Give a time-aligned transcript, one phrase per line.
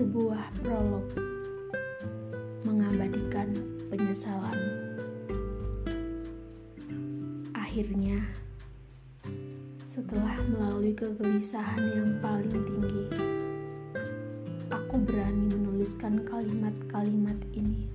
[0.00, 1.12] sebuah prolog
[2.64, 3.52] mengabadikan
[3.92, 4.56] penyesalan.
[7.52, 8.24] Akhirnya,
[9.84, 13.04] setelah melalui kegelisahan yang paling tinggi,
[14.72, 17.92] aku berani menuliskan kalimat-kalimat ini.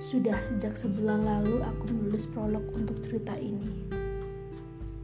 [0.00, 3.92] Sudah sejak sebulan lalu aku menulis prolog untuk cerita ini.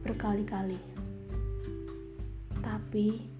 [0.01, 0.81] Berkali-kali.
[2.65, 3.37] Tapi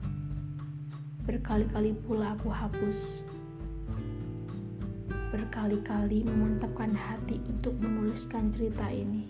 [1.30, 3.22] berkali-kali pula aku hapus.
[5.30, 9.30] Berkali-kali memantapkan hati untuk menuliskan cerita ini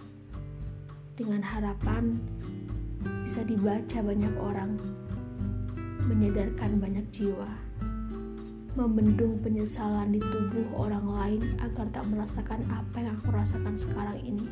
[1.20, 2.16] dengan harapan
[3.28, 4.80] bisa dibaca banyak orang,
[6.08, 7.52] menyadarkan banyak jiwa,
[8.80, 14.48] membendung penyesalan di tubuh orang lain agar tak merasakan apa yang aku rasakan sekarang ini.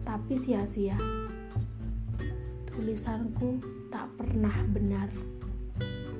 [0.00, 0.96] Tapi sia-sia,
[2.72, 3.60] tulisanku
[3.92, 5.12] tak pernah benar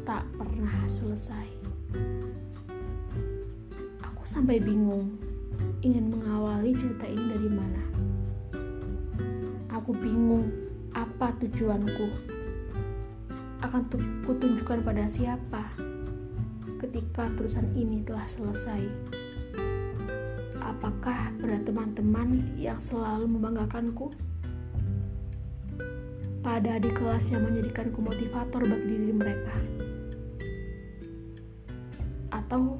[0.03, 1.47] tak pernah selesai.
[4.03, 5.15] Aku sampai bingung
[5.83, 7.83] ingin mengawali cerita ini dari mana.
[9.79, 10.51] Aku bingung
[10.91, 12.09] apa tujuanku.
[13.63, 13.87] Akan
[14.27, 15.71] kutunjukkan pada siapa
[16.83, 18.83] ketika tulisan ini telah selesai.
[20.59, 24.11] Apakah pada teman-teman yang selalu membanggakanku?
[26.43, 29.55] Pada adik kelas yang menjadikanku motivator bagi diri mereka?
[32.53, 32.77] Atau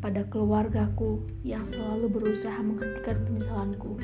[0.00, 4.00] pada keluargaku yang selalu berusaha menghentikan penyesalanku?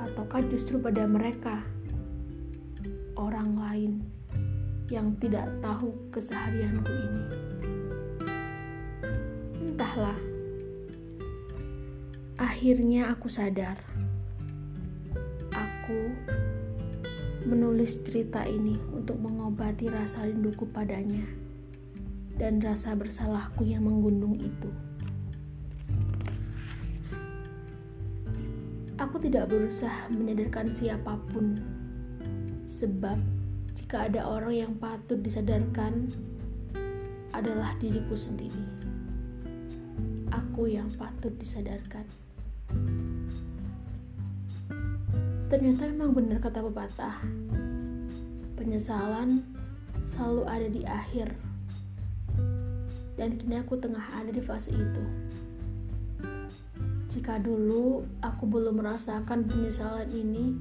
[0.00, 1.68] Ataukah justru pada mereka,
[3.12, 3.92] orang lain
[4.88, 7.24] yang tidak tahu keseharianku ini?
[9.68, 10.16] Entahlah.
[12.40, 13.84] Akhirnya aku sadar.
[15.52, 16.08] Aku
[17.44, 21.47] menulis cerita ini untuk mengobati rasa rinduku padanya
[22.38, 24.70] dan rasa bersalahku yang menggundung itu.
[28.98, 31.58] Aku tidak berusaha menyadarkan siapa pun,
[32.66, 33.18] sebab
[33.74, 36.10] jika ada orang yang patut disadarkan
[37.34, 38.66] adalah diriku sendiri.
[40.30, 42.06] Aku yang patut disadarkan.
[45.48, 47.22] Ternyata memang benar kata pepatah.
[48.58, 49.46] Penyesalan
[50.02, 51.32] selalu ada di akhir
[53.18, 55.04] dan kini aku tengah ada di fase itu.
[57.10, 60.54] Jika dulu aku belum merasakan penyesalan ini,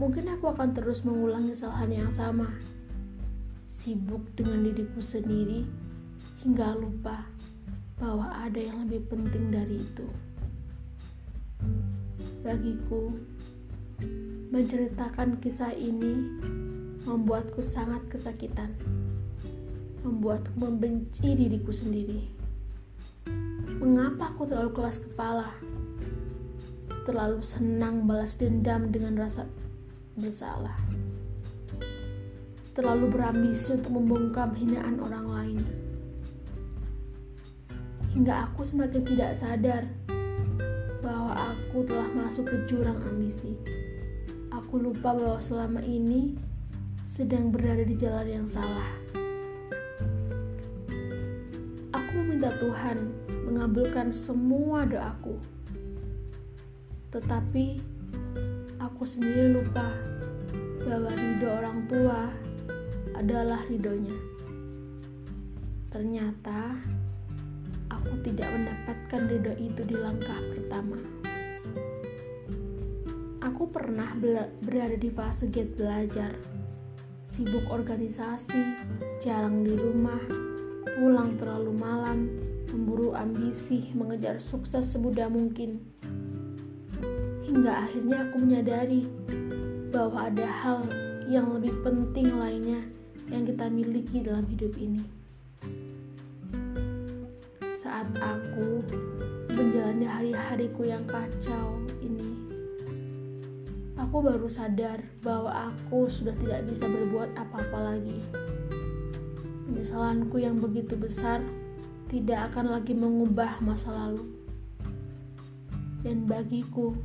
[0.00, 2.56] mungkin aku akan terus mengulangi kesalahan yang sama,
[3.68, 5.68] sibuk dengan diriku sendiri
[6.40, 7.28] hingga lupa
[8.00, 10.08] bahwa ada yang lebih penting dari itu.
[12.40, 13.12] Bagiku,
[14.48, 16.40] menceritakan kisah ini
[17.04, 18.72] membuatku sangat kesakitan
[20.02, 22.28] membuatku membenci diriku sendiri.
[23.78, 25.48] Mengapa aku terlalu keras kepala?
[27.06, 29.46] Terlalu senang balas dendam dengan rasa
[30.18, 30.76] bersalah.
[32.74, 35.60] Terlalu berambisi untuk membongkar hinaan orang lain.
[38.14, 39.82] Hingga aku semakin tidak sadar
[40.98, 43.54] bahwa aku telah masuk ke jurang ambisi.
[44.50, 46.34] Aku lupa bahwa selama ini
[47.06, 48.90] sedang berada di jalan yang salah.
[52.38, 52.98] Meminta Tuhan
[53.50, 55.42] mengabulkan semua doaku.
[57.10, 57.82] Tetapi
[58.78, 59.90] aku sendiri lupa
[60.86, 62.30] bahwa ridho orang tua
[63.18, 64.14] adalah ridhonya.
[65.90, 66.78] Ternyata
[67.90, 70.94] aku tidak mendapatkan ridho itu di langkah pertama.
[73.50, 74.14] Aku pernah
[74.62, 76.38] berada di fase gate belajar,
[77.26, 78.78] sibuk organisasi,
[79.18, 80.22] jarang di rumah,
[80.86, 82.18] pulang terlalu malam,
[82.70, 85.82] memburu ambisi, mengejar sukses semudah mungkin.
[87.48, 89.02] Hingga akhirnya aku menyadari
[89.88, 90.84] bahwa ada hal
[91.28, 92.84] yang lebih penting lainnya
[93.28, 95.04] yang kita miliki dalam hidup ini.
[97.72, 98.82] Saat aku
[99.54, 102.32] menjalani hari-hariku yang kacau ini,
[103.96, 108.18] aku baru sadar bahwa aku sudah tidak bisa berbuat apa-apa lagi.
[109.68, 111.44] Penyesalanku yang begitu besar
[112.08, 114.24] tidak akan lagi mengubah masa lalu.
[116.00, 116.96] Dan bagiku,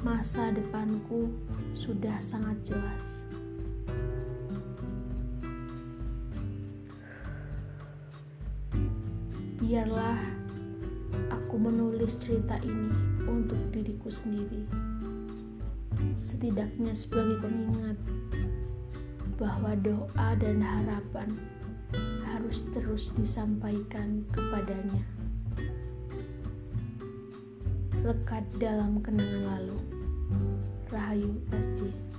[0.00, 1.28] masa depanku
[1.76, 3.04] sudah sangat jelas.
[9.60, 10.16] Biarlah
[11.28, 12.88] aku menulis cerita ini
[13.28, 14.64] untuk diriku sendiri.
[16.16, 18.00] Setidaknya sebagai pengingat
[19.40, 21.40] bahwa doa dan harapan
[22.28, 25.00] harus terus disampaikan kepadanya.
[28.04, 29.78] Lekat dalam kenangan lalu.
[30.92, 32.09] Rahayu SJ